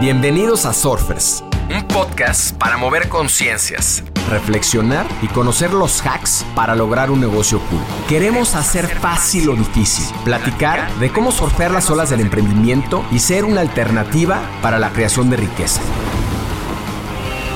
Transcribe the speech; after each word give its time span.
Bienvenidos 0.00 0.64
a 0.64 0.72
Surfers, 0.72 1.44
un 1.70 1.86
podcast 1.86 2.56
para 2.56 2.76
mover 2.76 3.08
conciencias, 3.08 4.02
reflexionar 4.28 5.06
y 5.20 5.28
conocer 5.28 5.72
los 5.72 6.04
hacks 6.04 6.44
para 6.56 6.74
lograr 6.74 7.10
un 7.10 7.20
negocio 7.20 7.60
cool. 7.70 7.80
Queremos 8.08 8.56
hacer 8.56 8.88
fácil 8.88 9.46
lo 9.46 9.54
difícil, 9.54 10.04
platicar 10.24 10.92
de 10.94 11.12
cómo 11.12 11.30
surfear 11.30 11.70
las 11.70 11.88
olas 11.88 12.10
del 12.10 12.20
emprendimiento 12.20 13.04
y 13.12 13.20
ser 13.20 13.44
una 13.44 13.60
alternativa 13.60 14.40
para 14.60 14.80
la 14.80 14.90
creación 14.90 15.30
de 15.30 15.36
riqueza. 15.36 15.80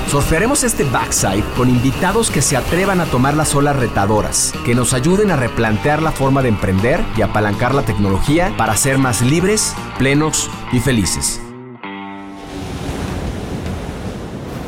Surfearemos 0.09 0.63
este 0.63 0.85
backside 0.85 1.45
con 1.57 1.69
invitados 1.69 2.31
que 2.31 2.43
se 2.43 2.57
atrevan 2.57 3.01
a 3.01 3.07
tomar 3.07 3.35
las 3.35 3.57
olas 3.57 3.75
retadoras, 3.75 4.53
que 4.65 4.77
nos 4.77 4.95
ayuden 4.95 5.33
a 5.33 5.37
replantear 5.37 6.01
la 6.01 6.13
forma 6.13 6.43
de 6.43 6.51
emprender 6.51 7.05
y 7.17 7.23
apalancar 7.23 7.75
la 7.75 7.83
tecnología 7.83 8.55
para 8.57 8.77
ser 8.77 8.99
más 8.99 9.21
libres, 9.21 9.75
plenos 9.99 10.49
y 10.71 10.79
felices. 10.79 11.41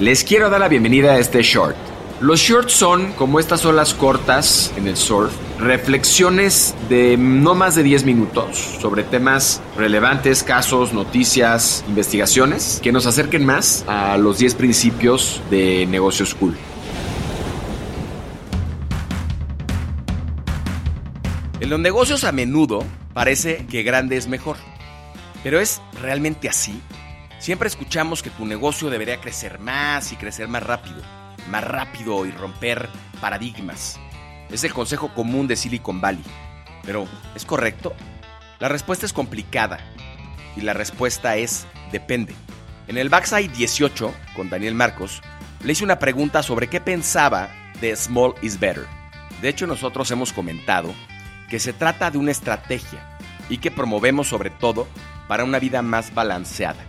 Les 0.01 0.23
quiero 0.23 0.49
dar 0.49 0.61
la 0.61 0.69
bienvenida 0.69 1.15
a 1.15 1.19
este 1.19 1.43
short. 1.43 1.75
Los 2.21 2.39
shorts 2.39 2.73
son, 2.73 3.15
como 3.15 3.41
estas 3.41 3.65
olas 3.65 3.95
cortas 3.95 4.73
en 4.77 4.87
el 4.87 4.97
surf, 4.97 5.33
reflexiones 5.59 6.77
de 6.89 7.17
no 7.17 7.57
más 7.57 7.75
de 7.75 7.83
10 7.83 8.05
minutos 8.05 8.59
sobre 8.81 9.03
temas 9.03 9.61
relevantes, 9.77 10.45
casos, 10.45 10.93
noticias, 10.93 11.85
investigaciones, 11.89 12.79
que 12.81 12.93
nos 12.93 13.07
acerquen 13.07 13.45
más 13.45 13.85
a 13.89 14.17
los 14.19 14.39
10 14.39 14.55
principios 14.55 15.43
de 15.51 15.85
negocios 15.87 16.33
cool. 16.37 16.57
En 21.59 21.71
los 21.71 21.81
negocios 21.81 22.23
a 22.23 22.31
menudo 22.31 22.85
parece 23.15 23.67
que 23.69 23.83
grande 23.83 24.17
es 24.17 24.29
mejor. 24.29 24.59
Pero 25.43 25.59
¿es 25.59 25.83
realmente 26.01 26.49
así? 26.49 26.81
Siempre 27.39 27.69
escuchamos 27.69 28.23
que 28.23 28.31
tu 28.31 28.45
negocio 28.45 28.91
debería 28.91 29.21
crecer 29.21 29.61
más 29.61 30.13
y 30.13 30.17
crecer 30.17 30.49
más 30.49 30.63
rápido, 30.63 31.01
más 31.49 31.63
rápido 31.63 32.27
y 32.27 32.33
romper 32.33 32.89
paradigmas. 33.21 33.99
Es 34.51 34.65
el 34.65 34.75
consejo 34.75 35.15
común 35.15 35.47
de 35.47 35.55
Silicon 35.55 36.01
Valley. 36.01 36.25
Pero, 36.83 37.07
¿es 37.37 37.45
correcto? 37.45 37.95
La 38.59 38.69
respuesta 38.69 39.07
es 39.07 39.13
complicada 39.13 39.79
y 40.57 40.63
la 40.63 40.73
respuesta 40.73 41.37
es 41.37 41.67
depende. 41.93 42.35
En 42.89 42.99
el 42.99 43.09
Backside 43.09 43.53
18, 43.53 44.13
con 44.35 44.51
Daniel 44.51 44.75
Marcos, 44.75 45.23
le 45.63 45.73
hice 45.73 45.85
una 45.85 46.01
pregunta 46.01 46.43
sobre 46.43 46.69
qué 46.69 46.81
pensaba 46.81 47.51
de 47.81 47.95
Small 47.95 48.35
is 48.43 48.59
Better. 48.59 48.87
De 49.41 49.49
hecho, 49.49 49.69
nosotros 49.69 50.11
hemos 50.11 50.33
comentado 50.33 50.93
que 51.49 51.61
se 51.61 51.73
trata 51.73 52.11
de 52.11 52.19
una 52.19 52.33
estrategia 52.33 53.17
y 53.49 53.59
que 53.59 53.71
promovemos 53.71 54.27
sobre 54.27 54.51
todo 54.51 54.89
para 55.29 55.45
una 55.45 55.61
vida 55.61 55.83
más 55.83 56.13
balanceada. 56.13 56.88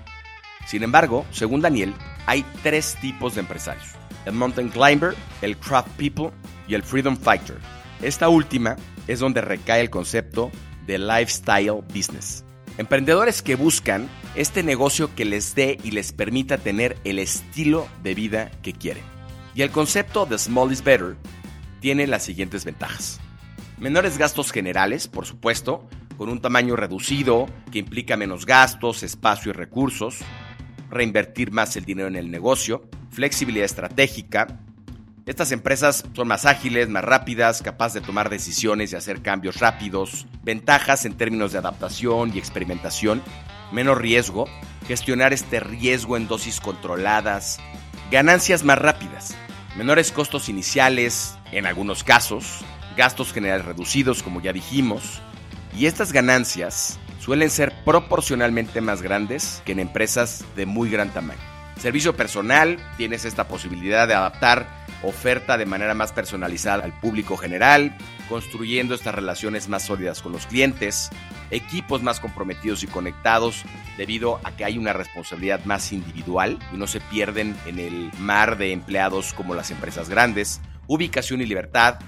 Sin 0.65 0.83
embargo, 0.83 1.25
según 1.31 1.61
Daniel, 1.61 1.93
hay 2.25 2.45
tres 2.63 2.97
tipos 3.01 3.35
de 3.35 3.41
empresarios. 3.41 3.87
El 4.25 4.33
mountain 4.33 4.69
climber, 4.69 5.15
el 5.41 5.57
craft 5.57 5.89
people 5.97 6.31
y 6.67 6.75
el 6.75 6.83
freedom 6.83 7.17
fighter. 7.17 7.57
Esta 8.01 8.29
última 8.29 8.75
es 9.07 9.19
donde 9.19 9.41
recae 9.41 9.81
el 9.81 9.89
concepto 9.89 10.51
de 10.85 10.99
lifestyle 10.99 11.81
business. 11.93 12.45
Emprendedores 12.77 13.41
que 13.41 13.55
buscan 13.55 14.07
este 14.35 14.63
negocio 14.63 15.13
que 15.13 15.25
les 15.25 15.53
dé 15.53 15.77
y 15.83 15.91
les 15.91 16.13
permita 16.13 16.57
tener 16.57 16.97
el 17.03 17.19
estilo 17.19 17.87
de 18.03 18.15
vida 18.15 18.51
que 18.61 18.73
quieren. 18.73 19.03
Y 19.53 19.63
el 19.63 19.71
concepto 19.71 20.25
de 20.25 20.37
small 20.37 20.71
is 20.71 20.83
better 20.83 21.17
tiene 21.81 22.07
las 22.07 22.23
siguientes 22.23 22.63
ventajas. 22.63 23.19
Menores 23.77 24.17
gastos 24.17 24.51
generales, 24.51 25.07
por 25.07 25.25
supuesto, 25.25 25.87
con 26.17 26.29
un 26.29 26.41
tamaño 26.41 26.75
reducido 26.75 27.47
que 27.71 27.79
implica 27.79 28.17
menos 28.17 28.45
gastos, 28.45 29.03
espacio 29.03 29.51
y 29.51 29.53
recursos, 29.53 30.19
reinvertir 30.89 31.51
más 31.51 31.75
el 31.75 31.85
dinero 31.85 32.07
en 32.07 32.15
el 32.15 32.31
negocio, 32.31 32.89
flexibilidad 33.11 33.65
estratégica. 33.65 34.59
Estas 35.25 35.51
empresas 35.51 36.05
son 36.13 36.27
más 36.27 36.45
ágiles, 36.45 36.89
más 36.89 37.03
rápidas, 37.03 37.61
capaces 37.61 38.01
de 38.01 38.07
tomar 38.07 38.29
decisiones 38.29 38.91
y 38.91 38.95
hacer 38.95 39.21
cambios 39.21 39.59
rápidos, 39.59 40.25
ventajas 40.43 41.05
en 41.05 41.13
términos 41.13 41.51
de 41.51 41.59
adaptación 41.59 42.31
y 42.33 42.39
experimentación, 42.39 43.21
menos 43.71 43.97
riesgo, 43.97 44.45
gestionar 44.87 45.33
este 45.33 45.59
riesgo 45.59 46.17
en 46.17 46.27
dosis 46.27 46.59
controladas, 46.59 47.59
ganancias 48.11 48.63
más 48.63 48.79
rápidas, 48.79 49.35
menores 49.77 50.11
costos 50.11 50.49
iniciales, 50.49 51.37
en 51.51 51.67
algunos 51.67 52.03
casos, 52.03 52.61
gastos 52.97 53.31
generales 53.31 53.65
reducidos, 53.65 54.23
como 54.23 54.41
ya 54.41 54.51
dijimos, 54.51 55.21
y 55.77 55.85
estas 55.85 56.11
ganancias 56.11 56.99
suelen 57.29 57.51
ser 57.51 57.71
proporcionalmente 57.85 58.81
más 58.81 59.03
grandes 59.03 59.61
que 59.63 59.73
en 59.73 59.79
empresas 59.79 60.43
de 60.55 60.65
muy 60.65 60.89
gran 60.89 61.11
tamaño. 61.11 61.39
Servicio 61.79 62.15
personal, 62.15 62.79
tienes 62.97 63.23
esta 63.23 63.47
posibilidad 63.47 64.07
de 64.07 64.15
adaptar 64.15 64.67
oferta 65.03 65.55
de 65.55 65.67
manera 65.67 65.93
más 65.93 66.11
personalizada 66.11 66.83
al 66.83 66.99
público 66.99 67.37
general, 67.37 67.95
construyendo 68.29 68.95
estas 68.95 69.13
relaciones 69.13 69.69
más 69.69 69.83
sólidas 69.83 70.23
con 70.23 70.31
los 70.31 70.47
clientes, 70.47 71.11
equipos 71.51 72.01
más 72.01 72.19
comprometidos 72.19 72.81
y 72.81 72.87
conectados 72.87 73.63
debido 73.95 74.39
a 74.43 74.49
que 74.55 74.65
hay 74.65 74.79
una 74.79 74.93
responsabilidad 74.93 75.63
más 75.65 75.93
individual 75.93 76.57
y 76.73 76.77
no 76.77 76.87
se 76.87 76.99
pierden 76.99 77.55
en 77.67 77.77
el 77.77 78.09
mar 78.17 78.57
de 78.57 78.71
empleados 78.71 79.35
como 79.35 79.53
las 79.53 79.69
empresas 79.69 80.09
grandes, 80.09 80.61
ubicación 80.87 81.41
y 81.41 81.45
libertad, 81.45 81.99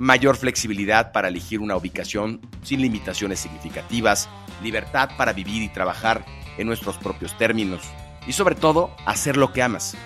mayor 0.00 0.38
flexibilidad 0.38 1.12
para 1.12 1.28
elegir 1.28 1.60
una 1.60 1.76
ubicación 1.76 2.40
sin 2.62 2.80
limitaciones 2.80 3.38
significativas, 3.38 4.30
libertad 4.62 5.10
para 5.16 5.32
vivir 5.32 5.62
y 5.62 5.68
trabajar 5.68 6.24
en 6.58 6.66
nuestros 6.66 6.96
propios 6.96 7.36
términos 7.38 7.82
y 8.26 8.32
sobre 8.32 8.54
todo 8.54 8.94
hacer 9.06 9.36
lo 9.36 9.52
que 9.52 9.62
amas. 9.62 9.96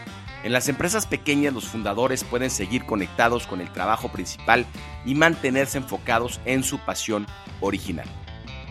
En 0.43 0.53
las 0.53 0.69
empresas 0.69 1.07
pequeñas 1.07 1.55
los 1.55 1.65
fundadores 1.65 2.23
pueden 2.23 2.51
seguir 2.51 2.85
conectados 2.85 3.47
con 3.47 3.61
el 3.61 3.73
trabajo 3.73 4.11
principal 4.11 4.67
y 5.05 5.15
mantenerse 5.15 5.79
enfocados 5.79 6.41
en 6.45 6.63
su 6.63 6.79
pasión 6.79 7.27
original. 7.61 8.07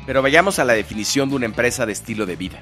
Pero 0.05 0.22
vayamos 0.22 0.59
a 0.59 0.66
la 0.66 0.73
definición 0.73 1.29
de 1.29 1.35
una 1.35 1.45
empresa 1.45 1.85
de 1.85 1.93
estilo 1.93 2.25
de 2.25 2.35
vida. 2.35 2.61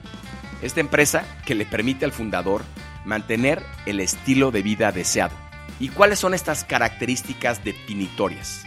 Esta 0.62 0.80
empresa 0.80 1.26
que 1.46 1.56
le 1.56 1.66
permite 1.66 2.06
al 2.06 2.12
fundador 2.12 2.64
mantener 3.04 3.64
el 3.86 4.00
estilo 4.00 4.52
de 4.52 4.62
vida 4.62 4.92
deseado 4.92 5.36
¿Y 5.82 5.90
cuáles 5.90 6.20
son 6.20 6.36
estas 6.36 6.64
características 6.64 7.64
definitorias? 7.64 8.64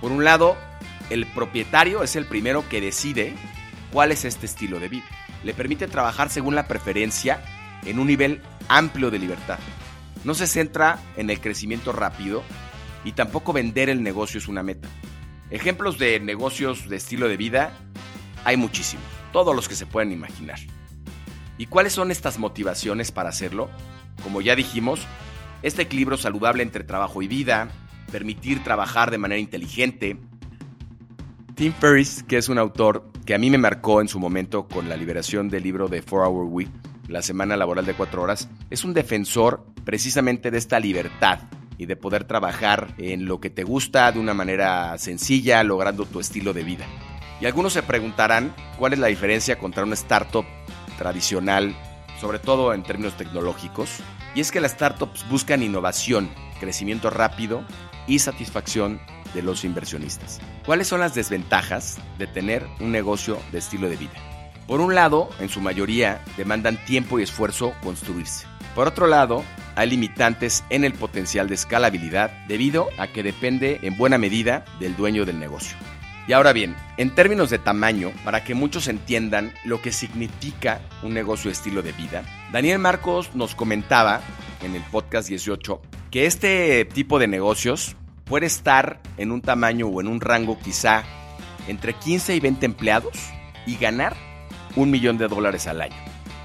Por 0.00 0.10
un 0.10 0.24
lado, 0.24 0.56
el 1.08 1.24
propietario 1.24 2.02
es 2.02 2.16
el 2.16 2.26
primero 2.26 2.68
que 2.68 2.80
decide 2.80 3.36
cuál 3.96 4.12
es 4.12 4.26
este 4.26 4.44
estilo 4.44 4.78
de 4.78 4.90
vida. 4.90 5.06
Le 5.42 5.54
permite 5.54 5.88
trabajar 5.88 6.28
según 6.28 6.54
la 6.54 6.68
preferencia 6.68 7.42
en 7.86 7.98
un 7.98 8.08
nivel 8.08 8.42
amplio 8.68 9.10
de 9.10 9.18
libertad. 9.18 9.58
No 10.22 10.34
se 10.34 10.46
centra 10.46 10.98
en 11.16 11.30
el 11.30 11.40
crecimiento 11.40 11.92
rápido 11.92 12.42
y 13.06 13.12
tampoco 13.12 13.54
vender 13.54 13.88
el 13.88 14.02
negocio 14.02 14.36
es 14.36 14.48
una 14.48 14.62
meta. 14.62 14.86
Ejemplos 15.48 15.96
de 15.96 16.20
negocios 16.20 16.90
de 16.90 16.96
estilo 16.96 17.26
de 17.26 17.38
vida 17.38 17.72
hay 18.44 18.58
muchísimos, 18.58 19.06
todos 19.32 19.56
los 19.56 19.66
que 19.66 19.74
se 19.74 19.86
pueden 19.86 20.12
imaginar. 20.12 20.58
¿Y 21.56 21.64
cuáles 21.64 21.94
son 21.94 22.10
estas 22.10 22.38
motivaciones 22.38 23.12
para 23.12 23.30
hacerlo? 23.30 23.70
Como 24.22 24.42
ya 24.42 24.54
dijimos, 24.54 25.00
este 25.62 25.80
equilibrio 25.80 26.18
saludable 26.18 26.62
entre 26.62 26.84
trabajo 26.84 27.22
y 27.22 27.28
vida, 27.28 27.70
permitir 28.12 28.62
trabajar 28.62 29.10
de 29.10 29.16
manera 29.16 29.40
inteligente. 29.40 30.18
Tim 31.54 31.72
Ferriss, 31.72 32.22
que 32.24 32.36
es 32.36 32.50
un 32.50 32.58
autor 32.58 33.15
que 33.26 33.34
a 33.34 33.38
mí 33.38 33.50
me 33.50 33.58
marcó 33.58 34.00
en 34.00 34.06
su 34.06 34.20
momento 34.20 34.68
con 34.68 34.88
la 34.88 34.96
liberación 34.96 35.50
del 35.50 35.64
libro 35.64 35.88
de 35.88 36.00
4 36.00 36.28
Hour 36.28 36.46
Week, 36.46 36.70
la 37.08 37.22
semana 37.22 37.56
laboral 37.56 37.84
de 37.84 37.94
4 37.94 38.22
horas, 38.22 38.48
es 38.70 38.84
un 38.84 38.94
defensor 38.94 39.66
precisamente 39.84 40.52
de 40.52 40.58
esta 40.58 40.78
libertad 40.78 41.40
y 41.76 41.86
de 41.86 41.96
poder 41.96 42.24
trabajar 42.24 42.94
en 42.98 43.26
lo 43.26 43.40
que 43.40 43.50
te 43.50 43.64
gusta 43.64 44.10
de 44.12 44.20
una 44.20 44.32
manera 44.32 44.96
sencilla, 44.98 45.64
logrando 45.64 46.06
tu 46.06 46.20
estilo 46.20 46.52
de 46.52 46.62
vida. 46.62 46.86
Y 47.40 47.46
algunos 47.46 47.72
se 47.72 47.82
preguntarán 47.82 48.54
cuál 48.78 48.92
es 48.92 49.00
la 49.00 49.08
diferencia 49.08 49.58
contra 49.58 49.82
una 49.82 49.94
startup 49.94 50.46
tradicional, 50.96 51.74
sobre 52.20 52.38
todo 52.38 52.72
en 52.72 52.84
términos 52.84 53.16
tecnológicos, 53.16 53.98
y 54.36 54.40
es 54.40 54.52
que 54.52 54.60
las 54.60 54.72
startups 54.72 55.28
buscan 55.28 55.64
innovación, 55.64 56.30
crecimiento 56.60 57.10
rápido 57.10 57.64
y 58.06 58.20
satisfacción 58.20 59.00
de 59.36 59.42
los 59.42 59.64
inversionistas. 59.64 60.40
¿Cuáles 60.64 60.88
son 60.88 61.00
las 61.00 61.14
desventajas 61.14 61.98
de 62.18 62.26
tener 62.26 62.66
un 62.80 62.90
negocio 62.90 63.38
de 63.52 63.58
estilo 63.58 63.88
de 63.88 63.96
vida? 63.96 64.14
Por 64.66 64.80
un 64.80 64.94
lado, 64.94 65.28
en 65.38 65.50
su 65.50 65.60
mayoría, 65.60 66.24
demandan 66.36 66.82
tiempo 66.86 67.20
y 67.20 67.22
esfuerzo 67.22 67.74
construirse. 67.84 68.46
Por 68.74 68.88
otro 68.88 69.06
lado, 69.06 69.44
hay 69.76 69.90
limitantes 69.90 70.64
en 70.70 70.84
el 70.84 70.94
potencial 70.94 71.48
de 71.48 71.54
escalabilidad 71.54 72.30
debido 72.48 72.88
a 72.98 73.08
que 73.08 73.22
depende 73.22 73.78
en 73.82 73.96
buena 73.96 74.18
medida 74.18 74.64
del 74.80 74.96
dueño 74.96 75.24
del 75.26 75.38
negocio. 75.38 75.76
Y 76.26 76.32
ahora 76.32 76.52
bien, 76.52 76.74
en 76.96 77.14
términos 77.14 77.50
de 77.50 77.58
tamaño, 77.58 78.10
para 78.24 78.42
que 78.42 78.54
muchos 78.54 78.88
entiendan 78.88 79.52
lo 79.64 79.80
que 79.80 79.92
significa 79.92 80.80
un 81.02 81.14
negocio 81.14 81.50
de 81.50 81.52
estilo 81.52 81.82
de 81.82 81.92
vida, 81.92 82.24
Daniel 82.52 82.80
Marcos 82.80 83.34
nos 83.34 83.54
comentaba 83.54 84.22
en 84.64 84.74
el 84.74 84.82
podcast 84.82 85.28
18 85.28 85.80
que 86.10 86.26
este 86.26 86.84
tipo 86.86 87.18
de 87.18 87.28
negocios 87.28 87.96
puede 88.26 88.46
estar 88.46 89.00
en 89.16 89.32
un 89.32 89.40
tamaño 89.40 89.86
o 89.86 90.00
en 90.00 90.08
un 90.08 90.20
rango 90.20 90.58
quizá 90.58 91.04
entre 91.68 91.94
15 91.94 92.36
y 92.36 92.40
20 92.40 92.66
empleados 92.66 93.14
y 93.66 93.76
ganar 93.76 94.14
un 94.74 94.90
millón 94.90 95.16
de 95.16 95.28
dólares 95.28 95.66
al 95.66 95.80
año. 95.80 95.96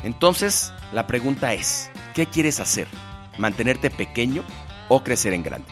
Entonces, 0.04 0.72
la 0.94 1.06
pregunta 1.06 1.54
es, 1.54 1.92
¿qué 2.16 2.25
quieres 2.25 2.60
hacer? 2.60 2.88
¿Mantenerte 3.38 3.89
pequeño 3.89 4.44
o 4.88 5.04
crecer 5.04 5.33
en 5.33 5.44
grande? 5.44 5.68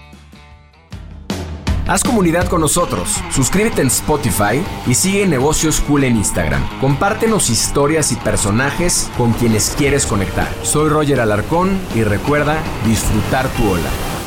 Haz 1.87 2.03
comunidad 2.03 2.47
con 2.47 2.61
nosotros, 2.61 3.17
suscríbete 3.31 3.81
en 3.81 3.87
Spotify 3.87 4.63
y 4.85 4.93
sigue 4.93 5.25
Negocios 5.25 5.81
Cool 5.81 6.03
en 6.03 6.17
Instagram. 6.17 6.61
Compártenos 6.79 7.49
historias 7.49 8.11
y 8.11 8.15
personajes 8.15 9.09
con 9.17 9.33
quienes 9.33 9.73
quieres 9.75 10.05
conectar. 10.05 10.47
Soy 10.61 10.89
Roger 10.89 11.19
Alarcón 11.19 11.79
y 11.95 12.03
recuerda 12.03 12.61
disfrutar 12.85 13.47
tu 13.49 13.71
ola. 13.71 14.18